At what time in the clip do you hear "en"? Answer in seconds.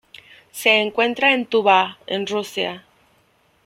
1.35-1.45, 2.07-2.25